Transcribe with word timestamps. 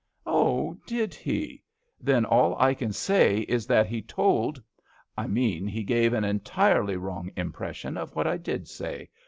"Oh! 0.25 0.75
did 0.87 1.13
he? 1.13 1.61
Then 1.99 2.25
all 2.25 2.59
I 2.59 2.73
can 2.73 2.91
say 2.91 3.41
is 3.41 3.67
that 3.67 3.85
he 3.85 4.01
told 4.01 4.59
I 5.15 5.27
mean 5.27 5.67
he 5.67 5.83
gave 5.83 6.11
an 6.13 6.23
entirely 6.23 6.95
wrong 6.97 7.29
impression 7.35 7.97
of 7.97 8.15
what 8.15 8.25
I 8.25 8.37
did 8.37 8.67
say. 8.67 9.09